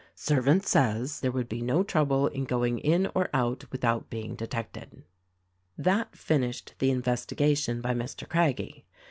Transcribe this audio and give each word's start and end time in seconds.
Servant 0.15 0.65
says 0.65 1.19
there 1.19 1.31
would 1.31 1.47
be 1.47 1.61
no 1.61 1.83
trouble 1.83 2.25
in 2.25 2.43
going 2.43 2.79
in 2.79 3.05
or 3.13 3.29
out 3.35 3.65
without 3.71 4.09
being 4.09 4.33
detected." 4.33 5.03
That 5.77 6.17
finished 6.17 6.73
the 6.79 6.89
investigation 6.89 7.81
by 7.81 7.93
Mr. 7.93 8.27
Craggie. 8.27 8.83